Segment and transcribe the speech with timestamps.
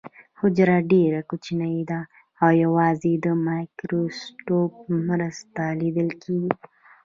[0.39, 1.99] حجره ډیره کوچنۍ ده
[2.43, 6.53] او یوازې د مایکروسکوپ په مرسته لیدل کیږي